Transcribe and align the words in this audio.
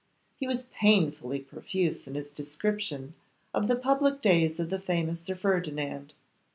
He 0.39 0.47
was 0.47 0.65
painfully 0.73 1.39
profuse 1.41 2.07
in 2.07 2.15
his 2.15 2.31
description 2.31 3.13
of 3.53 3.67
the 3.67 3.75
public 3.75 4.19
days 4.19 4.59
of 4.59 4.71
the 4.71 4.79
famous 4.79 5.19
Sir 5.21 5.35
Ferdinand. 5.35 6.15